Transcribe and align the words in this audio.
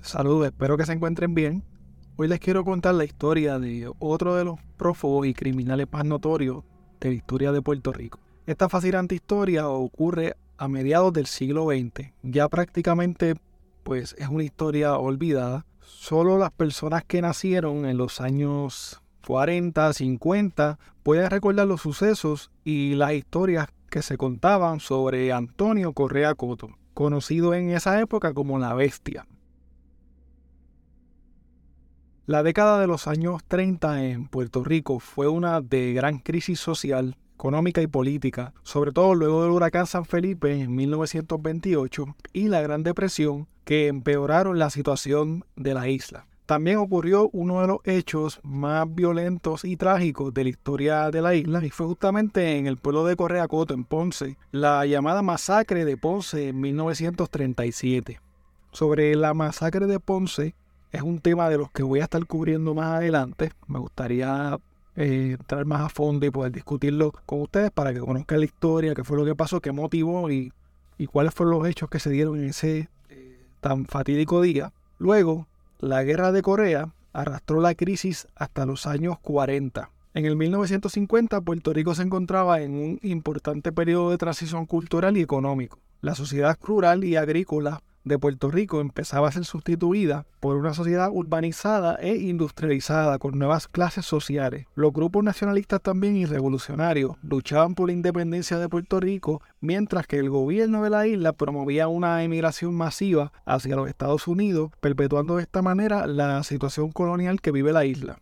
Saludos, 0.00 0.46
espero 0.46 0.76
que 0.76 0.86
se 0.86 0.92
encuentren 0.92 1.34
bien. 1.34 1.64
Hoy 2.16 2.28
les 2.28 2.38
quiero 2.40 2.64
contar 2.64 2.94
la 2.94 3.04
historia 3.04 3.58
de 3.58 3.90
otro 3.98 4.36
de 4.36 4.44
los 4.44 4.58
prófugos 4.76 5.26
y 5.26 5.34
criminales 5.34 5.86
más 5.90 6.04
notorios 6.04 6.64
de 7.00 7.08
la 7.10 7.14
historia 7.14 7.52
de 7.52 7.60
Puerto 7.60 7.92
Rico. 7.92 8.20
Esta 8.46 8.68
fascinante 8.68 9.14
historia 9.14 9.68
ocurre 9.68 10.36
a 10.56 10.68
mediados 10.68 11.12
del 11.12 11.26
siglo 11.26 11.66
XX. 11.66 12.12
Ya 12.22 12.48
prácticamente 12.48 13.34
pues 13.82 14.14
es 14.18 14.28
una 14.28 14.44
historia 14.44 14.96
olvidada. 14.96 15.66
Solo 15.80 16.38
las 16.38 16.52
personas 16.52 17.04
que 17.04 17.20
nacieron 17.20 17.84
en 17.84 17.96
los 17.96 18.20
años 18.20 19.02
40, 19.26 19.92
50 19.92 20.78
pueden 21.02 21.28
recordar 21.30 21.66
los 21.66 21.80
sucesos 21.80 22.52
y 22.64 22.94
las 22.94 23.12
historias 23.12 23.68
que 23.90 24.00
se 24.02 24.16
contaban 24.16 24.78
sobre 24.78 25.32
Antonio 25.32 25.92
Correa 25.92 26.34
Coto, 26.36 26.70
conocido 26.94 27.52
en 27.52 27.70
esa 27.70 28.00
época 28.00 28.34
como 28.34 28.58
la 28.60 28.72
bestia. 28.74 29.26
La 32.26 32.44
década 32.44 32.80
de 32.80 32.86
los 32.86 33.08
años 33.08 33.42
30 33.48 34.04
en 34.04 34.28
Puerto 34.28 34.62
Rico 34.62 35.00
fue 35.00 35.26
una 35.26 35.60
de 35.60 35.92
gran 35.92 36.18
crisis 36.18 36.60
social, 36.60 37.16
económica 37.34 37.82
y 37.82 37.88
política, 37.88 38.54
sobre 38.62 38.92
todo 38.92 39.14
luego 39.16 39.42
del 39.42 39.50
huracán 39.50 39.88
San 39.88 40.04
Felipe 40.04 40.60
en 40.60 40.74
1928 40.74 42.16
y 42.32 42.46
la 42.46 42.62
Gran 42.62 42.84
Depresión 42.84 43.48
que 43.64 43.88
empeoraron 43.88 44.60
la 44.60 44.70
situación 44.70 45.44
de 45.56 45.74
la 45.74 45.88
isla. 45.88 46.26
También 46.46 46.78
ocurrió 46.78 47.28
uno 47.32 47.60
de 47.60 47.66
los 47.66 47.78
hechos 47.82 48.38
más 48.44 48.86
violentos 48.94 49.64
y 49.64 49.76
trágicos 49.76 50.32
de 50.32 50.44
la 50.44 50.50
historia 50.50 51.10
de 51.10 51.20
la 51.20 51.34
isla 51.34 51.64
y 51.66 51.70
fue 51.70 51.86
justamente 51.86 52.56
en 52.56 52.68
el 52.68 52.76
pueblo 52.76 53.04
de 53.04 53.16
Correa 53.16 53.48
Coto, 53.48 53.74
en 53.74 53.82
Ponce, 53.84 54.36
la 54.52 54.86
llamada 54.86 55.22
masacre 55.22 55.84
de 55.84 55.96
Ponce 55.96 56.50
en 56.50 56.60
1937. 56.60 58.20
Sobre 58.70 59.16
la 59.16 59.34
masacre 59.34 59.88
de 59.88 59.98
Ponce, 59.98 60.54
es 60.92 61.02
un 61.02 61.18
tema 61.18 61.48
de 61.48 61.58
los 61.58 61.72
que 61.72 61.82
voy 61.82 61.98
a 61.98 62.04
estar 62.04 62.24
cubriendo 62.26 62.74
más 62.74 62.98
adelante. 62.98 63.50
Me 63.66 63.80
gustaría 63.80 64.56
eh, 64.94 65.36
entrar 65.38 65.64
más 65.64 65.80
a 65.80 65.88
fondo 65.88 66.26
y 66.26 66.30
poder 66.30 66.52
discutirlo 66.52 67.12
con 67.26 67.42
ustedes 67.42 67.72
para 67.72 67.92
que 67.92 67.98
conozcan 67.98 68.38
la 68.38 68.44
historia, 68.44 68.94
qué 68.94 69.02
fue 69.02 69.16
lo 69.16 69.24
que 69.24 69.34
pasó, 69.34 69.60
qué 69.60 69.72
motivó 69.72 70.30
y, 70.30 70.52
cuáles 71.10 71.34
fueron 71.34 71.58
los 71.58 71.68
hechos 71.68 71.90
que 71.90 71.98
se 71.98 72.10
dieron 72.10 72.38
en 72.38 72.50
ese 72.50 72.88
eh, 73.08 73.40
tan 73.60 73.84
fatídico 73.84 74.40
día. 74.40 74.72
Luego, 74.98 75.48
la 75.78 76.02
guerra 76.04 76.32
de 76.32 76.42
Corea 76.42 76.88
arrastró 77.12 77.60
la 77.60 77.74
crisis 77.74 78.26
hasta 78.34 78.66
los 78.66 78.86
años 78.86 79.18
40. 79.20 79.90
En 80.14 80.24
el 80.24 80.36
1950, 80.36 81.40
Puerto 81.42 81.72
Rico 81.72 81.94
se 81.94 82.02
encontraba 82.02 82.62
en 82.62 82.74
un 82.74 82.98
importante 83.02 83.72
periodo 83.72 84.10
de 84.10 84.18
transición 84.18 84.64
cultural 84.64 85.16
y 85.16 85.20
económico. 85.20 85.78
La 86.00 86.14
sociedad 86.14 86.58
rural 86.62 87.04
y 87.04 87.16
agrícola 87.16 87.82
de 88.06 88.20
Puerto 88.20 88.52
Rico 88.52 88.80
empezaba 88.80 89.28
a 89.28 89.32
ser 89.32 89.44
sustituida 89.44 90.26
por 90.38 90.56
una 90.56 90.74
sociedad 90.74 91.10
urbanizada 91.12 91.96
e 91.96 92.14
industrializada 92.16 93.18
con 93.18 93.36
nuevas 93.36 93.66
clases 93.66 94.06
sociales. 94.06 94.66
Los 94.76 94.92
grupos 94.92 95.24
nacionalistas 95.24 95.82
también 95.82 96.16
y 96.16 96.24
revolucionarios 96.24 97.16
luchaban 97.22 97.74
por 97.74 97.88
la 97.88 97.94
independencia 97.94 98.58
de 98.58 98.68
Puerto 98.68 99.00
Rico, 99.00 99.42
mientras 99.60 100.06
que 100.06 100.18
el 100.18 100.30
gobierno 100.30 100.84
de 100.84 100.90
la 100.90 101.08
isla 101.08 101.32
promovía 101.32 101.88
una 101.88 102.22
emigración 102.22 102.74
masiva 102.74 103.32
hacia 103.44 103.74
los 103.74 103.88
Estados 103.88 104.28
Unidos, 104.28 104.70
perpetuando 104.80 105.36
de 105.36 105.42
esta 105.42 105.60
manera 105.60 106.06
la 106.06 106.44
situación 106.44 106.92
colonial 106.92 107.40
que 107.40 107.50
vive 107.50 107.72
la 107.72 107.84
isla. 107.84 108.20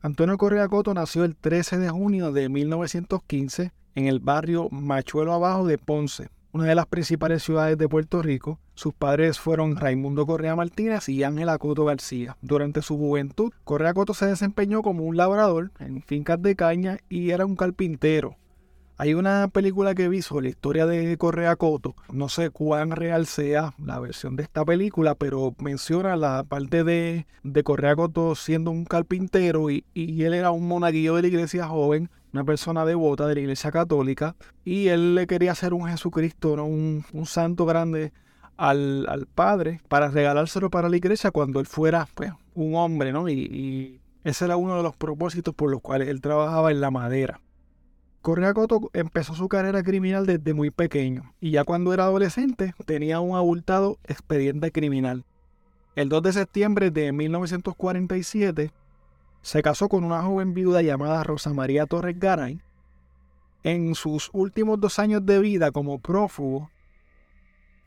Antonio 0.00 0.38
Correa 0.38 0.68
Coto 0.68 0.94
nació 0.94 1.24
el 1.24 1.34
13 1.34 1.78
de 1.78 1.90
junio 1.90 2.30
de 2.30 2.48
1915 2.48 3.72
en 3.96 4.06
el 4.06 4.20
barrio 4.20 4.68
Machuelo 4.70 5.32
Abajo 5.32 5.66
de 5.66 5.78
Ponce, 5.78 6.28
una 6.52 6.66
de 6.66 6.74
las 6.74 6.86
principales 6.86 7.42
ciudades 7.42 7.78
de 7.78 7.88
Puerto 7.88 8.20
Rico. 8.20 8.60
Sus 8.74 8.92
padres 8.92 9.40
fueron 9.40 9.76
Raimundo 9.76 10.26
Correa 10.26 10.54
Martínez 10.54 11.08
y 11.08 11.22
Ángela 11.22 11.56
Coto 11.58 11.86
García. 11.86 12.36
Durante 12.42 12.82
su 12.82 12.98
juventud, 12.98 13.52
Correa 13.64 13.94
Coto 13.94 14.12
se 14.12 14.26
desempeñó 14.26 14.82
como 14.82 15.04
un 15.04 15.16
labrador 15.16 15.72
en 15.78 16.02
fincas 16.02 16.40
de 16.42 16.54
caña 16.54 16.98
y 17.08 17.30
era 17.30 17.46
un 17.46 17.56
carpintero. 17.56 18.36
Hay 18.98 19.14
una 19.14 19.48
película 19.48 19.94
que 19.94 20.08
vi 20.08 20.20
sobre 20.20 20.44
la 20.44 20.50
historia 20.50 20.86
de 20.86 21.16
Correa 21.16 21.56
Coto. 21.56 21.96
No 22.12 22.28
sé 22.28 22.50
cuán 22.50 22.90
real 22.90 23.26
sea 23.26 23.74
la 23.82 23.98
versión 23.98 24.36
de 24.36 24.42
esta 24.42 24.64
película, 24.64 25.14
pero 25.14 25.54
menciona 25.58 26.14
la 26.16 26.44
parte 26.44 26.84
de, 26.84 27.26
de 27.42 27.62
Correa 27.64 27.96
Coto 27.96 28.34
siendo 28.34 28.70
un 28.70 28.84
carpintero 28.84 29.70
y, 29.70 29.84
y 29.94 30.22
él 30.24 30.34
era 30.34 30.50
un 30.50 30.68
monaguillo 30.68 31.16
de 31.16 31.22
la 31.22 31.28
iglesia 31.28 31.66
joven 31.66 32.10
una 32.32 32.44
persona 32.44 32.84
devota 32.84 33.26
de 33.26 33.34
la 33.34 33.40
Iglesia 33.40 33.70
Católica, 33.70 34.36
y 34.64 34.88
él 34.88 35.14
le 35.14 35.26
quería 35.26 35.52
hacer 35.52 35.74
un 35.74 35.86
Jesucristo, 35.88 36.56
¿no? 36.56 36.66
un, 36.66 37.04
santo 37.26 37.66
grande 37.66 38.12
al, 38.56 39.26
Padre 39.34 39.80
para 39.88 40.08
regalárselo 40.08 40.70
para 40.70 40.88
la 40.88 40.96
iglesia 40.96 41.30
cuando 41.30 41.60
él 41.60 41.66
fuera 41.66 42.08
pues, 42.14 42.32
un 42.54 42.74
hombre, 42.74 43.12
¿no? 43.12 43.28
Y, 43.28 43.98
ese 44.24 44.44
era 44.44 44.56
uno 44.56 44.76
de 44.76 44.84
los 44.84 44.94
propósitos 44.94 45.52
por 45.52 45.68
los 45.68 45.80
cuales 45.80 46.06
él 46.06 46.20
trabajaba 46.20 46.70
en 46.70 46.80
la 46.80 46.92
madera. 46.92 47.40
Correa 48.20 48.54
Coto 48.54 48.88
empezó 48.92 49.34
su 49.34 49.48
carrera 49.48 49.82
criminal 49.82 50.26
desde 50.26 50.54
muy 50.54 50.70
pequeño 50.70 51.34
y 51.40 51.50
ya 51.50 51.64
cuando 51.64 51.92
era 51.92 52.04
adolescente 52.04 52.72
tenía 52.86 53.18
un 53.18 53.36
abultado 53.36 53.98
expediente 54.04 54.70
criminal. 54.70 55.24
El 55.96 56.08
2 56.08 56.22
de 56.22 56.32
septiembre 56.32 56.92
de 56.92 57.10
1947 57.10 58.70
se 59.42 59.60
casó 59.62 59.88
con 59.88 60.04
una 60.04 60.22
joven 60.22 60.54
viuda 60.54 60.82
llamada 60.82 61.22
Rosa 61.24 61.52
María 61.52 61.86
Torres 61.86 62.18
Garay. 62.18 62.60
En 63.64 63.94
sus 63.94 64.30
últimos 64.32 64.80
dos 64.80 64.98
años 64.98 65.26
de 65.26 65.38
vida 65.40 65.70
como 65.70 65.98
prófugo, 65.98 66.70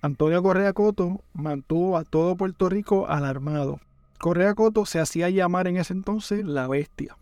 Antonio 0.01 0.43
Correa 0.43 0.73
Coto 0.73 1.21
mantuvo 1.33 1.97
a 1.97 2.03
todo 2.03 2.35
Puerto 2.35 2.69
Rico 2.69 3.07
alarmado. 3.07 3.79
Correa 4.19 4.53
Coto 4.53 4.85
se 4.85 4.99
hacía 4.99 5.29
llamar 5.29 5.67
en 5.67 5.77
ese 5.77 5.93
entonces 5.93 6.45
la 6.45 6.67
bestia. 6.67 7.17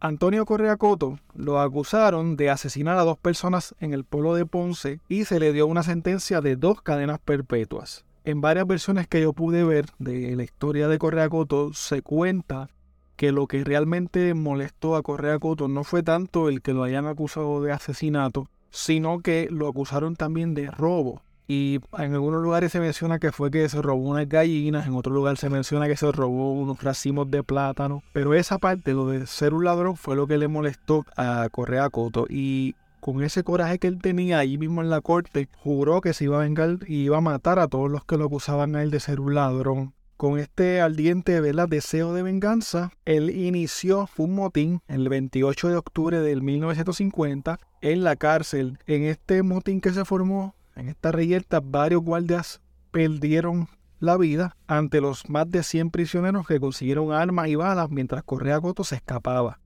Antonio 0.00 0.44
Correa 0.44 0.76
Coto 0.76 1.18
lo 1.34 1.60
acusaron 1.60 2.36
de 2.36 2.50
asesinar 2.50 2.98
a 2.98 3.04
dos 3.04 3.18
personas 3.18 3.74
en 3.80 3.94
el 3.94 4.04
pueblo 4.04 4.34
de 4.34 4.44
Ponce 4.44 5.00
y 5.08 5.24
se 5.24 5.40
le 5.40 5.52
dio 5.52 5.66
una 5.66 5.82
sentencia 5.82 6.40
de 6.40 6.56
dos 6.56 6.82
cadenas 6.82 7.20
perpetuas. 7.20 8.04
En 8.24 8.40
varias 8.40 8.66
versiones 8.66 9.06
que 9.06 9.20
yo 9.20 9.32
pude 9.32 9.64
ver 9.64 9.86
de 9.98 10.34
la 10.36 10.42
historia 10.42 10.88
de 10.88 10.98
Correa 10.98 11.28
Coto 11.28 11.72
se 11.72 12.02
cuenta 12.02 12.68
que 13.16 13.32
lo 13.32 13.46
que 13.46 13.64
realmente 13.64 14.34
molestó 14.34 14.96
a 14.96 15.02
Correa 15.02 15.38
Coto 15.38 15.68
no 15.68 15.84
fue 15.84 16.02
tanto 16.02 16.48
el 16.48 16.62
que 16.62 16.72
lo 16.72 16.82
hayan 16.82 17.06
acusado 17.06 17.62
de 17.62 17.72
asesinato, 17.72 18.48
sino 18.70 19.20
que 19.20 19.48
lo 19.50 19.68
acusaron 19.68 20.16
también 20.16 20.54
de 20.54 20.70
robo. 20.70 21.22
Y 21.46 21.80
en 21.98 22.14
algunos 22.14 22.42
lugares 22.42 22.72
se 22.72 22.80
menciona 22.80 23.18
que 23.18 23.30
fue 23.30 23.50
que 23.50 23.68
se 23.68 23.82
robó 23.82 24.08
unas 24.08 24.28
gallinas, 24.28 24.86
en 24.86 24.94
otro 24.94 25.12
lugar 25.12 25.36
se 25.36 25.50
menciona 25.50 25.86
que 25.86 25.96
se 25.96 26.10
robó 26.10 26.52
unos 26.52 26.82
racimos 26.82 27.30
de 27.30 27.42
plátano. 27.42 28.02
Pero 28.12 28.32
esa 28.34 28.58
parte, 28.58 28.94
lo 28.94 29.08
de 29.08 29.26
ser 29.26 29.52
un 29.52 29.64
ladrón, 29.64 29.96
fue 29.96 30.16
lo 30.16 30.26
que 30.26 30.38
le 30.38 30.48
molestó 30.48 31.04
a 31.16 31.46
Correa 31.50 31.90
Coto. 31.90 32.26
Y 32.30 32.74
con 33.00 33.22
ese 33.22 33.44
coraje 33.44 33.78
que 33.78 33.88
él 33.88 34.00
tenía 34.00 34.38
ahí 34.38 34.56
mismo 34.56 34.80
en 34.80 34.88
la 34.88 35.02
corte, 35.02 35.50
juró 35.58 36.00
que 36.00 36.14
se 36.14 36.24
iba 36.24 36.38
a 36.38 36.44
vengar 36.44 36.78
y 36.86 37.04
iba 37.04 37.18
a 37.18 37.20
matar 37.20 37.58
a 37.58 37.68
todos 37.68 37.90
los 37.90 38.06
que 38.06 38.16
lo 38.16 38.24
acusaban 38.24 38.74
a 38.74 38.82
él 38.82 38.90
de 38.90 39.00
ser 39.00 39.20
un 39.20 39.34
ladrón. 39.34 39.92
Con 40.16 40.38
este 40.38 40.80
ardiente 40.80 41.40
deseo 41.42 42.14
de 42.14 42.22
venganza, 42.22 42.92
él 43.04 43.30
inició 43.30 44.08
un 44.16 44.36
motín 44.36 44.80
el 44.86 45.08
28 45.08 45.68
de 45.70 45.76
octubre 45.76 46.20
del 46.20 46.40
1950 46.40 47.58
en 47.80 48.04
la 48.04 48.14
cárcel. 48.14 48.78
En 48.86 49.02
este 49.02 49.42
motín 49.42 49.80
que 49.80 49.90
se 49.90 50.04
formó, 50.04 50.54
en 50.76 50.88
esta 50.88 51.10
reyerta, 51.10 51.60
varios 51.60 52.02
guardias 52.02 52.60
perdieron 52.92 53.68
la 53.98 54.16
vida 54.16 54.56
ante 54.68 55.00
los 55.00 55.28
más 55.28 55.50
de 55.50 55.64
100 55.64 55.90
prisioneros 55.90 56.46
que 56.46 56.60
consiguieron 56.60 57.12
armas 57.12 57.48
y 57.48 57.56
balas 57.56 57.90
mientras 57.90 58.22
Correa 58.22 58.60
Coto 58.60 58.84
se 58.84 58.94
escapaba. 58.94 59.58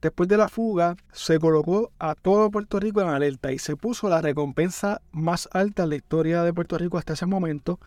Después 0.00 0.28
de 0.28 0.36
la 0.36 0.48
fuga, 0.48 0.96
se 1.12 1.40
colocó 1.40 1.90
a 1.98 2.14
todo 2.14 2.50
Puerto 2.50 2.78
Rico 2.78 3.00
en 3.00 3.08
alerta 3.08 3.52
y 3.52 3.58
se 3.58 3.74
puso 3.74 4.08
la 4.08 4.20
recompensa 4.20 5.00
más 5.10 5.48
alta 5.50 5.84
en 5.84 5.88
la 5.88 5.96
historia 5.96 6.42
de 6.42 6.52
Puerto 6.52 6.78
Rico 6.78 6.98
hasta 6.98 7.14
ese 7.14 7.26
momento, 7.26 7.80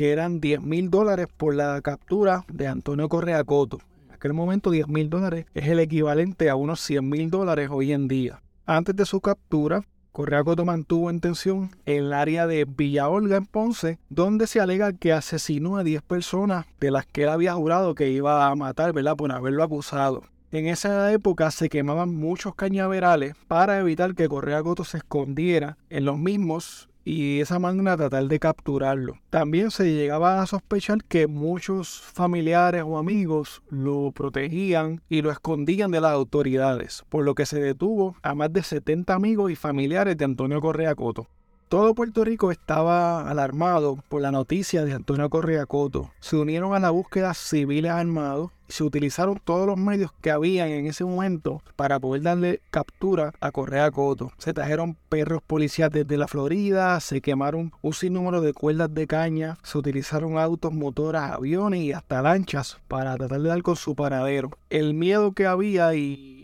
que 0.00 0.12
eran 0.12 0.40
10 0.40 0.62
mil 0.62 0.88
dólares 0.88 1.26
por 1.36 1.54
la 1.54 1.78
captura 1.82 2.46
de 2.50 2.66
Antonio 2.66 3.06
Correa 3.10 3.44
Coto. 3.44 3.80
En 4.06 4.14
aquel 4.14 4.32
momento 4.32 4.70
10 4.70 4.88
mil 4.88 5.10
dólares 5.10 5.44
es 5.52 5.68
el 5.68 5.78
equivalente 5.78 6.48
a 6.48 6.56
unos 6.56 6.80
100 6.80 7.06
mil 7.06 7.28
dólares 7.28 7.68
hoy 7.70 7.92
en 7.92 8.08
día. 8.08 8.40
Antes 8.64 8.96
de 8.96 9.04
su 9.04 9.20
captura, 9.20 9.84
Correa 10.10 10.42
Coto 10.42 10.64
mantuvo 10.64 11.10
en 11.10 11.20
tensión 11.20 11.76
el 11.84 12.14
área 12.14 12.46
de 12.46 12.64
Villa 12.64 13.10
Olga 13.10 13.36
en 13.36 13.44
Ponce, 13.44 13.98
donde 14.08 14.46
se 14.46 14.58
alega 14.58 14.94
que 14.94 15.12
asesinó 15.12 15.76
a 15.76 15.84
10 15.84 16.00
personas 16.00 16.64
de 16.80 16.90
las 16.90 17.04
que 17.04 17.24
él 17.24 17.28
había 17.28 17.52
jurado 17.52 17.94
que 17.94 18.08
iba 18.08 18.46
a 18.46 18.54
matar, 18.54 18.94
¿verdad? 18.94 19.16
Por 19.16 19.30
haberlo 19.32 19.62
acusado. 19.62 20.22
En 20.50 20.66
esa 20.66 21.12
época 21.12 21.50
se 21.50 21.68
quemaban 21.68 22.14
muchos 22.14 22.54
cañaverales 22.54 23.34
para 23.48 23.78
evitar 23.78 24.14
que 24.14 24.28
Correa 24.28 24.62
Coto 24.62 24.82
se 24.82 24.96
escondiera 24.96 25.76
en 25.90 26.06
los 26.06 26.18
mismos 26.18 26.89
y 27.04 27.40
esa 27.40 27.58
manera 27.58 27.96
tratar 27.96 28.26
de 28.26 28.38
capturarlo. 28.38 29.18
También 29.30 29.70
se 29.70 29.92
llegaba 29.92 30.40
a 30.40 30.46
sospechar 30.46 31.04
que 31.04 31.26
muchos 31.26 32.00
familiares 32.00 32.82
o 32.86 32.98
amigos 32.98 33.62
lo 33.70 34.12
protegían 34.12 35.00
y 35.08 35.22
lo 35.22 35.30
escondían 35.30 35.90
de 35.90 36.00
las 36.00 36.12
autoridades, 36.12 37.04
por 37.08 37.24
lo 37.24 37.34
que 37.34 37.46
se 37.46 37.60
detuvo 37.60 38.16
a 38.22 38.34
más 38.34 38.52
de 38.52 38.62
70 38.62 39.14
amigos 39.14 39.50
y 39.50 39.56
familiares 39.56 40.16
de 40.16 40.24
Antonio 40.24 40.60
Correa 40.60 40.94
Coto. 40.94 41.28
Todo 41.70 41.94
Puerto 41.94 42.24
Rico 42.24 42.50
estaba 42.50 43.30
alarmado 43.30 44.02
por 44.08 44.20
la 44.20 44.32
noticia 44.32 44.84
de 44.84 44.92
Antonio 44.92 45.30
Correa 45.30 45.66
Coto. 45.66 46.10
Se 46.18 46.34
unieron 46.34 46.74
a 46.74 46.80
la 46.80 46.90
búsqueda 46.90 47.32
civiles 47.32 47.92
armados 47.92 48.50
y 48.68 48.72
se 48.72 48.82
utilizaron 48.82 49.40
todos 49.44 49.68
los 49.68 49.76
medios 49.76 50.10
que 50.20 50.32
habían 50.32 50.70
en 50.70 50.86
ese 50.86 51.04
momento 51.04 51.62
para 51.76 52.00
poder 52.00 52.22
darle 52.22 52.60
captura 52.72 53.34
a 53.38 53.52
Correa 53.52 53.88
Coto. 53.92 54.32
Se 54.38 54.52
trajeron 54.52 54.96
perros 55.08 55.42
policías 55.46 55.92
desde 55.92 56.16
la 56.16 56.26
Florida, 56.26 56.98
se 56.98 57.20
quemaron 57.20 57.72
un 57.82 57.92
sinnúmero 57.92 58.40
de 58.40 58.52
cuerdas 58.52 58.92
de 58.92 59.06
caña, 59.06 59.56
se 59.62 59.78
utilizaron 59.78 60.38
autos, 60.38 60.72
motoras, 60.72 61.30
aviones 61.30 61.82
y 61.82 61.92
hasta 61.92 62.20
lanchas 62.20 62.78
para 62.88 63.16
tratar 63.16 63.42
de 63.42 63.48
dar 63.48 63.62
con 63.62 63.76
su 63.76 63.94
paradero. 63.94 64.50
El 64.70 64.94
miedo 64.94 65.34
que 65.34 65.46
había 65.46 65.94
y 65.94 66.39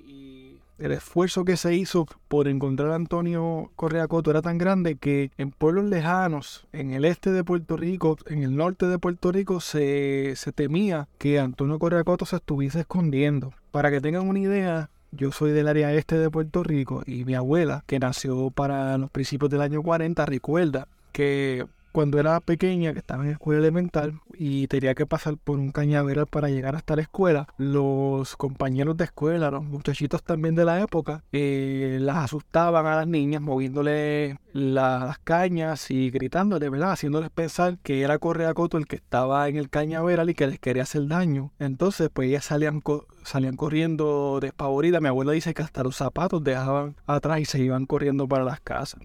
el 0.78 0.92
esfuerzo 0.92 1.44
que 1.44 1.56
se 1.56 1.74
hizo 1.74 2.06
por 2.28 2.48
encontrar 2.48 2.90
a 2.90 2.96
Antonio 2.96 3.70
Correa 3.76 4.08
Coto 4.08 4.30
era 4.30 4.42
tan 4.42 4.58
grande 4.58 4.96
que 4.96 5.30
en 5.38 5.50
pueblos 5.50 5.84
lejanos, 5.84 6.66
en 6.72 6.92
el 6.92 7.04
este 7.04 7.30
de 7.30 7.44
Puerto 7.44 7.76
Rico, 7.76 8.16
en 8.26 8.42
el 8.42 8.56
norte 8.56 8.86
de 8.86 8.98
Puerto 8.98 9.32
Rico, 9.32 9.60
se, 9.60 10.34
se 10.36 10.52
temía 10.52 11.08
que 11.18 11.38
Antonio 11.38 11.78
Correa 11.78 12.04
Coto 12.04 12.26
se 12.26 12.36
estuviese 12.36 12.80
escondiendo. 12.80 13.52
Para 13.70 13.90
que 13.90 14.00
tengan 14.00 14.28
una 14.28 14.38
idea, 14.38 14.90
yo 15.12 15.32
soy 15.32 15.52
del 15.52 15.68
área 15.68 15.92
este 15.94 16.18
de 16.18 16.30
Puerto 16.30 16.62
Rico 16.62 17.02
y 17.06 17.24
mi 17.24 17.34
abuela, 17.34 17.84
que 17.86 17.98
nació 17.98 18.50
para 18.50 18.98
los 18.98 19.10
principios 19.10 19.50
del 19.50 19.62
año 19.62 19.82
40, 19.82 20.26
recuerda 20.26 20.88
que 21.12 21.66
cuando 21.96 22.20
era 22.20 22.40
pequeña, 22.40 22.92
que 22.92 22.98
estaba 22.98 23.24
en 23.24 23.30
escuela 23.30 23.62
elemental 23.62 24.20
y 24.34 24.66
tenía 24.66 24.94
que 24.94 25.06
pasar 25.06 25.38
por 25.38 25.58
un 25.58 25.72
cañaveral 25.72 26.26
para 26.26 26.50
llegar 26.50 26.76
hasta 26.76 26.94
la 26.94 27.00
escuela, 27.00 27.48
los 27.56 28.36
compañeros 28.36 28.98
de 28.98 29.04
escuela, 29.04 29.50
los 29.50 29.64
muchachitos 29.64 30.22
también 30.22 30.54
de 30.54 30.66
la 30.66 30.82
época, 30.82 31.24
eh, 31.32 31.96
las 32.02 32.18
asustaban 32.18 32.84
a 32.84 32.96
las 32.96 33.06
niñas 33.06 33.40
moviéndole 33.40 34.38
las 34.52 35.18
cañas 35.20 35.90
y 35.90 36.10
gritándole, 36.10 36.68
¿verdad? 36.68 36.92
Haciéndoles 36.92 37.30
pensar 37.30 37.78
que 37.78 38.02
era 38.02 38.18
Correa 38.18 38.52
Coto 38.52 38.76
el 38.76 38.86
que 38.86 38.96
estaba 38.96 39.48
en 39.48 39.56
el 39.56 39.70
cañaveral 39.70 40.28
y 40.28 40.34
que 40.34 40.48
les 40.48 40.58
quería 40.58 40.82
hacer 40.82 41.06
daño. 41.06 41.52
Entonces, 41.58 42.10
pues 42.12 42.28
ellas 42.28 42.44
salían, 42.44 42.82
salían 43.24 43.56
corriendo 43.56 44.38
despavoridas. 44.42 45.00
Mi 45.00 45.08
abuela 45.08 45.32
dice 45.32 45.54
que 45.54 45.62
hasta 45.62 45.82
los 45.82 45.96
zapatos 45.96 46.44
dejaban 46.44 46.94
atrás 47.06 47.40
y 47.40 47.46
se 47.46 47.58
iban 47.58 47.86
corriendo 47.86 48.28
para 48.28 48.44
las 48.44 48.60
casas. 48.60 49.00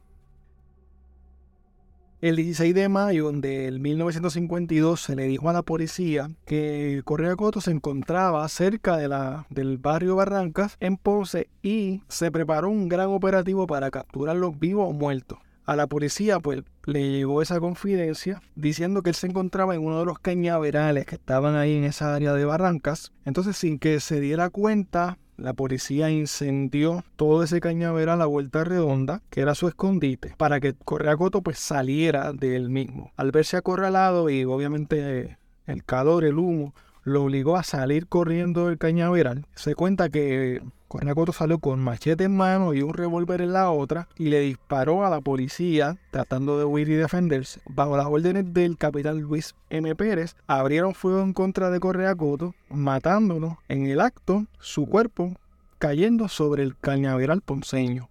El 2.22 2.36
16 2.36 2.76
de 2.76 2.88
mayo 2.88 3.32
del 3.32 3.80
1952 3.80 5.02
se 5.02 5.16
le 5.16 5.24
dijo 5.24 5.50
a 5.50 5.54
la 5.54 5.64
policía 5.64 6.30
que 6.46 7.02
Correa 7.04 7.36
Coto 7.36 7.62
se 7.62 7.72
encontraba 7.72 8.48
cerca 8.48 8.96
de 8.96 9.08
la, 9.08 9.48
del 9.50 9.80
barrio 9.80 10.18
Barrancas 10.18 10.78
en 10.80 10.98
Ponce 10.98 11.50
y 11.64 12.04
se 12.10 12.30
preparó 12.30 12.70
un 12.70 12.90
gran 12.90 13.08
operativo 13.08 13.66
para 13.66 13.90
capturarlos 13.90 14.60
vivos 14.60 14.88
o 14.92 14.94
muertos. 14.94 15.40
A 15.66 15.76
la 15.76 15.88
policía 15.88 16.40
pues 16.40 16.62
le 16.86 17.10
llegó 17.10 17.42
esa 17.42 17.60
confidencia 17.60 18.40
diciendo 18.54 19.02
que 19.02 19.10
él 19.10 19.16
se 19.16 19.26
encontraba 19.26 19.74
en 19.74 19.84
uno 19.84 19.98
de 19.98 20.06
los 20.06 20.20
cañaverales 20.20 21.08
que 21.08 21.16
estaban 21.16 21.56
ahí 21.56 21.76
en 21.76 21.86
esa 21.86 22.14
área 22.14 22.34
de 22.34 22.46
Barrancas. 22.46 23.12
Entonces 23.26 23.58
sin 23.58 23.80
que 23.80 24.00
se 24.00 24.20
diera 24.20 24.52
cuenta 24.52 25.18
la 25.42 25.54
policía 25.54 26.10
incendió 26.10 27.04
todo 27.16 27.44
ese 27.44 27.60
cañaveral 27.60 28.16
a 28.16 28.20
la 28.20 28.26
vuelta 28.26 28.64
redonda, 28.64 29.22
que 29.30 29.42
era 29.42 29.56
su 29.56 29.68
escondite, 29.68 30.36
para 30.38 30.60
que 30.60 30.74
Correa 30.74 31.18
Coto 31.18 31.42
pues 31.42 31.58
saliera 31.58 32.32
del 32.34 32.70
mismo. 32.70 33.12
Al 33.18 33.32
verse 33.32 33.58
acorralado 33.58 34.30
y 34.30 34.46
obviamente 34.46 35.38
el 35.66 35.84
calor, 35.84 36.24
el 36.24 36.38
humo, 36.38 36.74
lo 37.04 37.24
obligó 37.24 37.58
a 37.58 37.64
salir 37.64 38.08
corriendo 38.08 38.68
del 38.68 38.78
cañaveral. 38.78 39.46
Se 39.56 39.76
cuenta 39.76 40.10
que 40.10 40.62
Cornacoto 40.88 41.32
salió 41.32 41.60
con 41.60 41.80
machete 41.80 42.26
en 42.26 42.36
mano 42.36 42.74
y 42.74 42.82
un 42.82 42.94
revólver 42.94 43.42
en 43.42 43.54
la 43.54 43.72
otra 43.72 44.10
y 44.18 44.30
le 44.30 44.42
disparó 44.42 45.06
a 45.06 45.10
la 45.10 45.22
policía 45.22 45.98
tratando 46.12 46.58
de 46.58 46.66
huir 46.66 46.90
y 46.90 46.96
defenderse. 46.96 47.62
Bajo 47.66 47.96
las 47.96 48.08
órdenes 48.08 48.54
del 48.54 48.78
capitán 48.78 49.22
Luis 49.22 49.56
M. 49.70 49.96
Pérez, 49.96 50.36
abrieron 50.48 50.94
fuego 50.94 51.22
en 51.22 51.34
contra 51.34 51.70
de 51.70 51.80
Correacoto, 51.80 52.56
matándolo 52.70 53.60
en 53.70 53.86
el 53.86 54.02
acto, 54.02 54.46
su 54.60 54.86
cuerpo 54.86 55.34
cayendo 55.78 56.28
sobre 56.28 56.62
el 56.64 56.78
cañaveral 56.78 57.42
ponceño. 57.42 58.10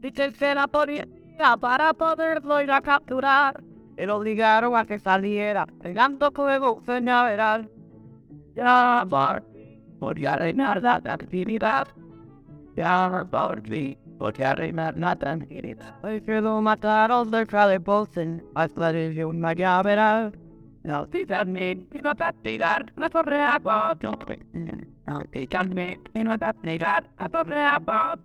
Dice 0.00 0.32
que 0.32 0.54
la 0.54 0.66
policía 0.66 1.56
para 1.60 1.92
poderlo 1.94 2.60
ir 2.60 2.70
a 2.70 2.80
capturar. 2.80 3.62
El 3.96 4.10
obligaron 4.10 4.74
a 4.76 4.84
que 4.84 4.98
saliera, 4.98 5.66
pegando 5.80 6.30
fuego 6.32 6.82
señaveral. 6.84 7.70
Ya 8.54 9.06
podía 9.98 10.36
reinar 10.36 10.82
la 10.82 10.94
actividad. 10.96 11.88
Ya 12.74 13.26
podía 14.18 14.54
reinar 14.54 14.96
la 14.98 15.16
tranquilidad. 15.16 15.94
Hoy 16.02 16.20
que 16.22 16.40
lo 16.40 16.60
mataron 16.62 17.30
cerca 17.30 17.66
de 17.68 17.78
Boston, 17.78 18.42
hasta 18.54 18.92
de 18.92 19.24
una 20.84 21.06
llaveral. 21.06 21.06
No, 21.06 21.06
díganme, 21.10 21.78
me 21.92 22.02
va 22.02 22.12
a 22.18 22.32
tirar 22.32 22.92
la 22.96 23.08
torre 23.10 23.40
agua. 23.40 23.96
No, 24.02 24.18
me 25.74 26.24
va 26.24 26.46
a 27.18 27.28
torre 27.28 27.60
agua. 27.60 28.16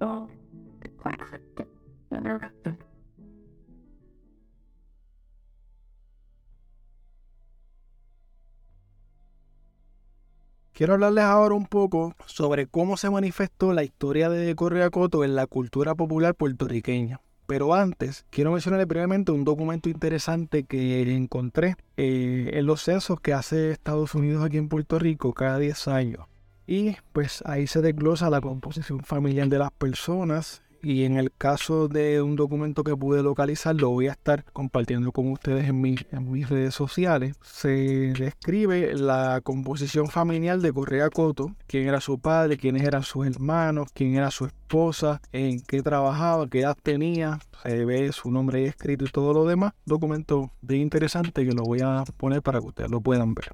Quiero 10.73 10.93
hablarles 10.93 11.23
ahora 11.23 11.55
un 11.55 11.65
poco 11.65 12.13
sobre 12.27 12.67
cómo 12.67 12.97
se 12.97 13.09
manifestó 13.09 13.73
la 13.73 13.83
historia 13.83 14.29
de 14.29 14.55
Correa 14.55 14.91
Coto 14.91 15.23
en 15.23 15.35
la 15.35 15.47
cultura 15.47 15.95
popular 15.95 16.35
puertorriqueña. 16.35 17.19
Pero 17.47 17.73
antes, 17.73 18.25
quiero 18.29 18.51
mencionarle 18.51 18.83
brevemente 18.85 19.31
un 19.31 19.45
documento 19.45 19.87
interesante 19.89 20.65
que 20.65 21.01
encontré 21.15 21.77
eh, 21.95 22.51
en 22.53 22.65
los 22.65 22.81
censos 22.81 23.21
que 23.21 23.33
hace 23.33 23.71
Estados 23.71 24.13
Unidos 24.15 24.43
aquí 24.43 24.57
en 24.57 24.67
Puerto 24.67 24.99
Rico 24.99 25.33
cada 25.33 25.57
10 25.57 25.87
años. 25.87 26.25
Y 26.67 26.97
pues 27.13 27.41
ahí 27.45 27.65
se 27.65 27.81
desglosa 27.81 28.29
la 28.29 28.41
composición 28.41 28.99
familiar 28.99 29.47
de 29.47 29.59
las 29.59 29.71
personas, 29.71 30.61
y 30.81 31.03
en 31.03 31.17
el 31.17 31.31
caso 31.31 31.87
de 31.87 32.21
un 32.21 32.35
documento 32.35 32.83
que 32.83 32.95
pude 32.95 33.23
localizar 33.23 33.75
lo 33.75 33.89
voy 33.89 34.07
a 34.07 34.11
estar 34.11 34.43
compartiendo 34.53 35.11
con 35.11 35.31
ustedes 35.31 35.67
en, 35.67 35.83
en 35.85 36.31
mis 36.31 36.49
redes 36.49 36.75
sociales. 36.75 37.35
Se 37.41 38.13
describe 38.17 38.93
la 38.95 39.41
composición 39.43 40.07
familiar 40.07 40.59
de 40.59 40.73
Correa 40.73 41.09
Coto, 41.09 41.55
quién 41.67 41.87
era 41.87 42.01
su 42.01 42.19
padre, 42.19 42.57
quiénes 42.57 42.83
eran 42.83 43.03
sus 43.03 43.25
hermanos, 43.25 43.89
quién 43.93 44.15
era 44.15 44.31
su 44.31 44.45
esposa, 44.45 45.21
en 45.31 45.61
qué 45.61 45.81
trabajaba, 45.81 46.47
qué 46.47 46.61
edad 46.61 46.77
tenía, 46.81 47.39
se 47.63 47.85
ve 47.85 48.11
su 48.11 48.31
nombre 48.31 48.59
ahí 48.59 48.65
escrito 48.65 49.05
y 49.05 49.09
todo 49.09 49.33
lo 49.33 49.45
demás. 49.45 49.73
Documento 49.85 50.51
bien 50.61 50.81
interesante 50.81 51.45
que 51.45 51.53
lo 51.53 51.63
voy 51.63 51.79
a 51.81 52.03
poner 52.17 52.41
para 52.41 52.59
que 52.59 52.67
ustedes 52.67 52.91
lo 52.91 53.01
puedan 53.01 53.33
ver. 53.33 53.49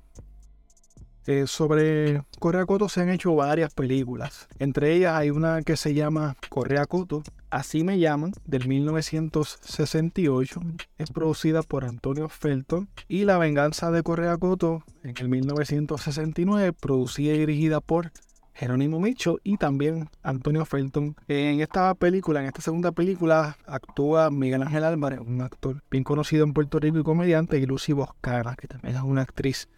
Eh, 1.25 1.45
sobre 1.47 2.23
Correa 2.39 2.65
Coto 2.65 2.89
se 2.89 3.01
han 3.01 3.09
hecho 3.09 3.35
varias 3.35 3.73
películas. 3.73 4.47
Entre 4.59 4.93
ellas 4.93 5.15
hay 5.15 5.29
una 5.29 5.61
que 5.61 5.77
se 5.77 5.93
llama 5.93 6.35
Correa 6.49 6.85
Coto, 6.85 7.23
Así 7.53 7.83
me 7.83 7.99
llaman, 7.99 8.33
del 8.45 8.67
1968. 8.67 10.59
Es 10.97 11.11
producida 11.11 11.61
por 11.61 11.85
Antonio 11.85 12.27
Felton. 12.27 12.89
Y 13.07 13.25
La 13.25 13.37
venganza 13.37 13.91
de 13.91 14.01
Correa 14.01 14.37
Coto, 14.37 14.83
en 15.03 15.13
el 15.15 15.29
1969, 15.29 16.73
producida 16.73 17.33
y 17.33 17.37
dirigida 17.37 17.79
por 17.79 18.11
Jerónimo 18.55 18.99
Micho 18.99 19.37
y 19.43 19.57
también 19.57 20.09
Antonio 20.23 20.65
Felton. 20.65 21.15
En 21.27 21.61
esta 21.61 21.93
película, 21.93 22.39
en 22.39 22.47
esta 22.47 22.61
segunda 22.61 22.91
película, 22.91 23.55
actúa 23.67 24.31
Miguel 24.31 24.63
Ángel 24.63 24.83
Álvarez, 24.83 25.19
un 25.19 25.41
actor 25.41 25.83
bien 25.91 26.03
conocido 26.03 26.43
en 26.45 26.53
Puerto 26.53 26.79
Rico 26.79 26.97
y 26.97 27.03
comediante, 27.03 27.59
y 27.59 27.67
Lucy 27.67 27.93
Boscara, 27.93 28.55
que 28.55 28.67
también 28.67 28.95
es 28.95 29.03
una 29.03 29.21
actriz 29.21 29.69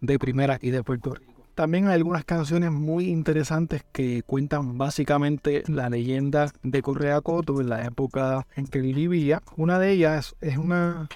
de 0.00 0.18
primera 0.18 0.54
aquí 0.54 0.70
de 0.70 0.82
Puerto 0.82 1.14
Rico. 1.14 1.30
También 1.54 1.88
hay 1.88 1.94
algunas 1.94 2.24
canciones 2.24 2.70
muy 2.70 3.08
interesantes 3.08 3.84
que 3.92 4.22
cuentan 4.22 4.78
básicamente 4.78 5.62
la 5.66 5.90
leyenda 5.90 6.52
de 6.62 6.80
Correa 6.80 7.20
Coto 7.20 7.60
en 7.60 7.68
la 7.68 7.84
época 7.84 8.46
en 8.56 8.66
que 8.66 8.80
vivía. 8.80 9.42
Una 9.56 9.78
de 9.78 9.90
ellas 9.92 10.36
es 10.40 10.56
una, 10.56 11.08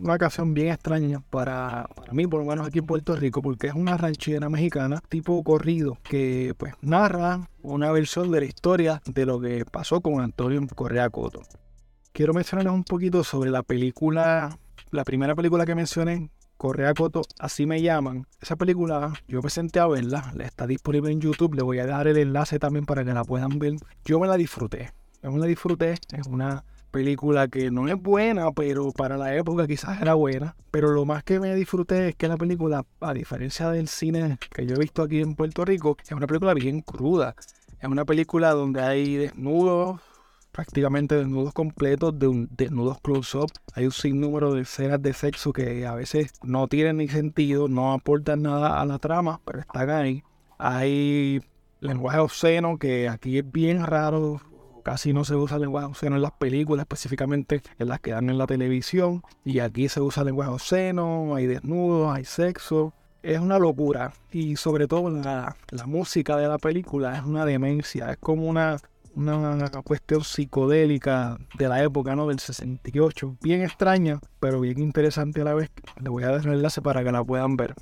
una 0.00 0.16
canción 0.16 0.54
bien 0.54 0.68
extraña 0.68 1.20
para, 1.28 1.86
para, 1.94 2.12
mí, 2.12 2.26
por 2.26 2.40
lo 2.40 2.46
menos 2.46 2.66
aquí 2.66 2.78
en 2.78 2.86
Puerto 2.86 3.14
Rico, 3.14 3.42
porque 3.42 3.66
es 3.66 3.74
una 3.74 3.96
ranchera 3.96 4.48
mexicana 4.48 5.02
tipo 5.08 5.42
corrido 5.44 5.98
que 6.02 6.54
pues 6.56 6.74
narra 6.80 7.48
una 7.62 7.90
versión 7.92 8.30
de 8.30 8.40
la 8.40 8.46
historia 8.46 9.02
de 9.04 9.26
lo 9.26 9.40
que 9.40 9.64
pasó 9.70 10.00
con 10.00 10.20
Antonio 10.20 10.66
Correa 10.74 11.10
Coto. 11.10 11.42
quiero 12.12 12.32
mencionarles 12.32 12.72
un 12.72 12.84
poquito 12.84 13.22
sobre 13.22 13.50
la 13.50 13.62
película, 13.62 14.56
la 14.90 15.04
primera 15.04 15.34
película 15.34 15.66
que 15.66 15.74
mencioné, 15.74 16.30
Correa 16.60 16.92
Coto, 16.92 17.22
así 17.38 17.64
me 17.64 17.80
llaman. 17.80 18.26
Esa 18.38 18.54
película 18.54 19.14
yo 19.26 19.40
me 19.40 19.48
senté 19.48 19.80
a 19.80 19.86
verla, 19.86 20.34
está 20.40 20.66
disponible 20.66 21.10
en 21.10 21.18
YouTube, 21.18 21.54
le 21.54 21.62
voy 21.62 21.78
a 21.78 21.86
dejar 21.86 22.06
el 22.06 22.18
enlace 22.18 22.58
también 22.58 22.84
para 22.84 23.02
que 23.02 23.14
la 23.14 23.24
puedan 23.24 23.58
ver. 23.58 23.76
Yo 24.04 24.20
me 24.20 24.26
la 24.26 24.36
disfruté, 24.36 24.92
yo 25.22 25.32
me 25.32 25.38
la 25.38 25.46
disfruté, 25.46 25.92
es 26.12 26.26
una 26.26 26.62
película 26.90 27.48
que 27.48 27.70
no 27.70 27.88
es 27.88 27.94
buena, 27.96 28.52
pero 28.52 28.92
para 28.92 29.16
la 29.16 29.34
época 29.34 29.66
quizás 29.66 30.02
era 30.02 30.12
buena. 30.12 30.54
Pero 30.70 30.90
lo 30.90 31.06
más 31.06 31.24
que 31.24 31.40
me 31.40 31.54
disfruté 31.54 32.10
es 32.10 32.14
que 32.14 32.28
la 32.28 32.36
película, 32.36 32.84
a 33.00 33.14
diferencia 33.14 33.70
del 33.70 33.88
cine 33.88 34.36
que 34.50 34.66
yo 34.66 34.74
he 34.74 34.78
visto 34.78 35.00
aquí 35.00 35.22
en 35.22 35.36
Puerto 35.36 35.64
Rico, 35.64 35.96
es 36.04 36.12
una 36.12 36.26
película 36.26 36.52
bien 36.52 36.82
cruda. 36.82 37.36
Es 37.80 37.88
una 37.88 38.04
película 38.04 38.50
donde 38.50 38.82
hay 38.82 39.16
desnudos, 39.16 39.98
prácticamente 40.52 41.16
desnudos 41.16 41.52
completos, 41.52 42.18
de 42.18 42.28
un, 42.28 42.48
desnudos 42.56 43.00
close-up. 43.00 43.50
Hay 43.74 43.86
un 43.86 43.92
sinnúmero 43.92 44.54
de 44.54 44.62
escenas 44.62 45.02
de 45.02 45.12
sexo 45.12 45.52
que 45.52 45.86
a 45.86 45.94
veces 45.94 46.32
no 46.42 46.68
tienen 46.68 46.98
ni 46.98 47.08
sentido, 47.08 47.68
no 47.68 47.92
aportan 47.92 48.42
nada 48.42 48.80
a 48.80 48.86
la 48.86 48.98
trama, 48.98 49.40
pero 49.44 49.60
están 49.60 49.90
ahí. 49.90 50.22
Hay 50.58 51.40
lenguaje 51.80 52.18
obsceno 52.18 52.78
que 52.78 53.08
aquí 53.08 53.38
es 53.38 53.50
bien 53.50 53.84
raro. 53.84 54.40
Casi 54.82 55.12
no 55.12 55.24
se 55.24 55.34
usa 55.34 55.58
lenguaje 55.58 55.86
obsceno 55.86 56.16
en 56.16 56.22
las 56.22 56.32
películas, 56.32 56.84
específicamente 56.84 57.62
en 57.78 57.88
las 57.88 58.00
que 58.00 58.12
dan 58.12 58.30
en 58.30 58.38
la 58.38 58.46
televisión. 58.46 59.22
Y 59.44 59.60
aquí 59.60 59.88
se 59.88 60.00
usa 60.00 60.24
lenguaje 60.24 60.50
obsceno, 60.50 61.34
hay 61.34 61.46
desnudos, 61.46 62.14
hay 62.14 62.24
sexo. 62.24 62.92
Es 63.22 63.38
una 63.38 63.58
locura. 63.58 64.14
Y 64.30 64.56
sobre 64.56 64.86
todo 64.86 65.10
la, 65.10 65.54
la 65.70 65.86
música 65.86 66.36
de 66.38 66.48
la 66.48 66.58
película 66.58 67.16
es 67.16 67.24
una 67.24 67.44
demencia. 67.44 68.10
Es 68.10 68.16
como 68.16 68.46
una 68.46 68.78
una 69.14 69.70
cuestión 69.82 70.22
psicodélica 70.24 71.38
de 71.58 71.68
la 71.68 71.82
época, 71.82 72.14
¿no? 72.16 72.28
Del 72.28 72.38
68. 72.38 73.36
Bien 73.42 73.62
extraña, 73.62 74.20
pero 74.38 74.60
bien 74.60 74.78
interesante 74.78 75.40
a 75.40 75.44
la 75.44 75.54
vez. 75.54 75.70
Le 76.00 76.08
voy 76.08 76.22
a 76.24 76.28
dar 76.28 76.46
el 76.46 76.54
enlace 76.54 76.80
para 76.80 77.02
que 77.04 77.12
la 77.12 77.24
puedan 77.24 77.56
ver. 77.56 77.74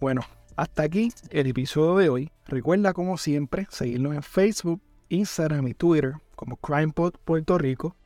Bueno, 0.00 0.20
hasta 0.56 0.84
aquí 0.84 1.12
el 1.30 1.46
episodio 1.46 1.96
de 1.96 2.08
hoy. 2.08 2.30
Recuerda, 2.46 2.92
como 2.92 3.18
siempre, 3.18 3.66
seguirnos 3.70 4.14
en 4.14 4.22
Facebook, 4.22 4.80
Instagram 5.08 5.68
y 5.68 5.74
Twitter 5.74 6.14
como 6.36 6.56
CrimePod 6.56 7.14
Puerto 7.24 7.58
Rico, 7.58 7.96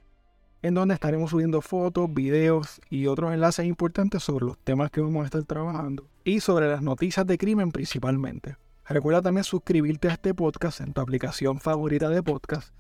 en 0.63 0.75
donde 0.75 0.95
estaremos 0.95 1.31
subiendo 1.31 1.61
fotos, 1.61 2.13
videos 2.13 2.81
y 2.89 3.07
otros 3.07 3.35
enlaces 3.35 3.67
importantes 3.67 4.23
sobre 4.23 4.47
los 4.47 4.59
temas 4.59 4.91
que 4.91 5.03
vamos 5.03 5.23
a 5.23 5.27
estar 5.27 5.43
trabajando 5.45 6.09
y 6.25 6.41
sobre 6.41 6.69
las 6.69 6.83
noticias 6.83 7.27
de 7.27 7.37
crimen 7.37 7.73
principalmente. 7.73 8.57
Recuerda 8.93 9.23
también 9.23 9.45
suscribirte 9.45 10.09
a 10.09 10.13
este 10.13 10.35
podcast 10.35 10.83
en 10.83 10.93
tu 10.93 11.01
aplicación 11.01 11.59
favorita 11.61 12.11
de 12.11 12.23
podcast 12.23 12.75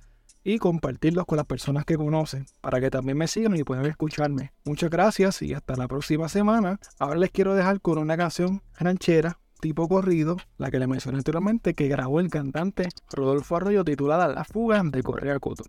y 0.44 0.58
compartirlos 0.58 1.24
con 1.24 1.38
las 1.38 1.46
personas 1.46 1.86
que 1.86 1.96
conocen 1.96 2.44
para 2.60 2.82
que 2.82 2.90
también 2.90 3.16
me 3.16 3.26
sigan 3.26 3.56
y 3.56 3.64
puedan 3.64 3.86
escucharme. 3.86 4.52
Muchas 4.66 4.90
gracias 4.90 5.40
y 5.40 5.54
hasta 5.54 5.74
la 5.74 5.88
próxima 5.88 6.28
semana. 6.28 6.78
Ahora 6.98 7.16
les 7.16 7.30
quiero 7.30 7.54
dejar 7.54 7.80
con 7.80 7.96
una 7.96 8.18
canción 8.18 8.62
ranchera 8.78 9.38
tipo 9.62 9.88
corrido, 9.88 10.36
la 10.58 10.70
que 10.70 10.80
les 10.80 10.88
mencioné 10.88 11.16
anteriormente, 11.16 11.72
que 11.72 11.88
grabó 11.88 12.20
el 12.20 12.28
cantante 12.28 12.90
Rodolfo 13.10 13.56
Arroyo 13.56 13.82
titulada 13.82 14.28
La 14.28 14.44
fuga 14.44 14.82
de 14.84 15.02
Correa 15.02 15.38
Coto. 15.38 15.64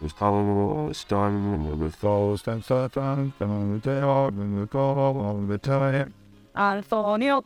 It's 0.00 0.14
almost 0.20 1.08
time 1.08 1.80
with 1.80 1.98
the 2.00 2.50
and 2.50 2.62
such 2.62 2.96
and 2.96 3.32
the 3.40 3.78
day 3.82 4.00
off 4.00 4.34
and 4.34 4.62
the 4.62 4.66
call 4.66 5.18
on 5.18 5.48
the 5.48 5.56
time. 5.56 6.12
And 6.54 6.84
for 6.84 7.16
Neil. 7.16 7.44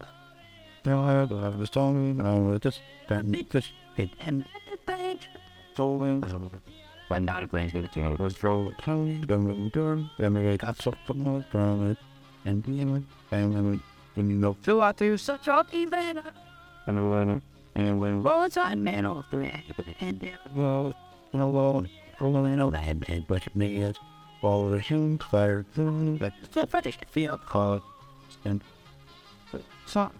Tired 0.82 1.30
of 1.30 1.58
the 1.58 1.66
song 1.66 2.20
and 2.20 2.54
the 2.54 2.58
distant 2.58 3.52
fish 3.52 3.72
pit 3.96 4.11
and 4.20 4.44
the 4.70 4.76
page. 4.78 5.28
So 5.76 6.02
in 6.02 6.50
when 7.06 7.26
that 7.26 7.49
brings 7.50 7.75
me 7.75 7.87
to 7.87 8.16
the 8.18 8.30
throat, 8.30 8.75
and 8.87 9.22
the 9.25 9.70
turn, 9.72 10.11
and 10.18 10.34
we 10.34 10.56
got 10.56 10.76
so 10.82 10.92
far 11.06 11.44
from 11.52 11.90
it. 11.90 11.99
And 12.44 12.66
we 12.66 12.84
went 12.84 13.06
and 13.30 13.54
we 13.54 13.61
went. 13.61 13.82
You 14.16 14.22
know, 14.25 14.56
fill 14.61 14.82
out 14.82 14.96
to 14.99 15.16
such 15.16 15.46
an 15.46 15.64
event. 15.72 16.18
And 16.87 16.96
we 16.96 17.16
went 17.16 17.42
and 17.75 18.00
when 18.00 18.26
All 18.26 18.49
time 18.49 18.85
man 18.85 19.07
off 19.07 19.26
the 19.31 19.50
and 20.00 20.31
well 20.55 20.95
alone 21.33 21.88
rolling 22.21 22.61
on 22.61 22.73
that 22.73 23.00
bed 23.00 23.25
but 23.26 23.43
it 23.47 23.62
is 23.62 23.97
all 24.43 24.69
the 24.71 24.79
human 24.81 25.19
fire 25.19 25.64
that 25.75 26.33
the 26.52 26.67
British 26.67 26.99
feel. 27.11 27.38
called 27.38 27.83
and 28.45 28.62
so 29.87 30.11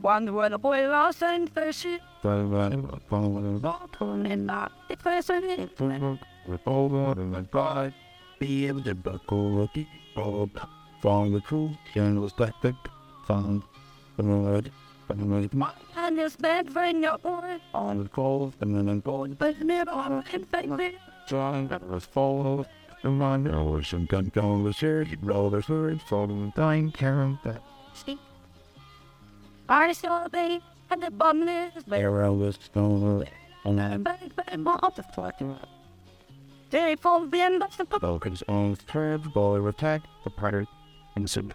One 0.00 0.32
when 0.34 0.52
a 0.52 0.58
boy 0.58 0.88
lost 0.88 1.22
and 1.22 1.48
the 1.48 1.72
shit. 1.72 2.00
but 2.22 2.28
uh, 2.30 2.70
but 2.70 3.02
following 3.08 3.60
Not 3.60 3.96
in 4.00 4.46
that. 4.46 4.72
The 4.88 4.96
person 4.96 5.44
in 5.44 6.18
with 6.46 6.60
over 6.66 7.12
and 7.20 7.32
my 7.32 7.42
pride 7.42 7.94
be 8.40 8.66
able 8.66 8.82
to 8.82 8.94
buckle 8.94 9.68
the 9.74 9.86
all 10.16 10.50
from 11.00 11.32
the 11.32 11.40
truth 11.40 11.76
and 11.94 12.20
was 12.20 12.32
like 12.38 12.54
the 12.62 12.74
found 13.26 13.62
the 14.16 14.22
uh, 14.24 14.60
from 15.06 15.30
the 15.30 15.36
uh, 15.36 15.48
mind 15.52 15.76
in 16.12 16.18
this 16.18 16.36
bed 16.36 16.74
right 16.76 16.94
now, 16.94 17.16
boy. 17.16 17.58
On 17.72 18.02
the 18.02 18.08
cold, 18.08 18.54
and 18.60 18.76
then 18.76 18.88
I'm 18.88 19.00
going 19.00 19.34
to 19.36 19.36
bed 19.36 19.88
on 19.88 20.24
infected. 20.32 20.94
John, 21.26 21.68
that 21.68 21.88
was 21.88 22.04
followed. 22.04 22.66
The 23.02 23.10
man, 23.10 23.44
there 23.44 23.62
was 23.62 23.88
some 23.88 24.06
gun 24.06 24.30
down 24.34 24.64
the 24.64 24.72
stairs, 24.72 25.08
rollers 25.22 25.68
were 25.68 25.90
in 25.90 25.98
following 25.98 26.52
dying 26.54 26.92
Karen. 26.92 27.38
That 27.44 27.62
see. 27.94 28.18
I 29.68 29.92
saw 29.92 30.28
me 30.32 30.60
and 30.90 31.02
the 31.02 31.10
bum 31.10 31.48
is 31.48 31.84
there. 31.86 32.24
I 32.24 32.28
was 32.28 32.58
stolen, 32.62 33.26
and 33.64 33.80
I'm 33.80 34.02
back, 34.02 34.36
back, 34.36 34.54
off 34.66 34.96
the 34.96 35.02
fucking. 35.02 35.56
They 36.70 36.96
fall 36.96 37.22
in, 37.34 37.58
but 37.58 37.72
the 37.72 37.98
Falcons 37.98 38.42
own 38.48 38.76
third 38.76 39.32
bowler 39.32 39.68
attack, 39.68 40.02
the 40.24 40.30
pirate, 40.30 40.68
and 41.16 41.28
some. 41.28 41.52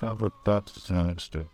That 0.00 0.18
was 0.20 0.32
that's 0.44 0.88
the 0.88 1.46